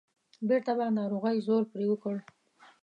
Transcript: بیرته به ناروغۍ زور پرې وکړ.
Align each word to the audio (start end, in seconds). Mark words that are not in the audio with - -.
بیرته 0.47 0.71
به 0.77 0.85
ناروغۍ 0.99 1.37
زور 1.47 1.63
پرې 1.71 1.85
وکړ. 1.89 2.15